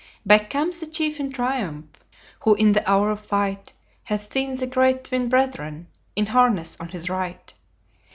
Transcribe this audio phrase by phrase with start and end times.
[0.25, 1.85] "Back comes the chief in triumph
[2.39, 3.73] Who in the hour of fight
[4.05, 7.53] Hath seen the great Twin Brethren In harness on his right.